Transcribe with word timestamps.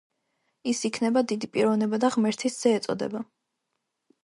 ის 0.71 0.79
იქნება 0.89 1.23
დიდი 1.33 1.51
პიროვნება 1.57 2.01
და 2.05 2.11
ღმერთის 2.17 2.59
ძე 2.65 2.75
ეწოდება. 2.81 3.25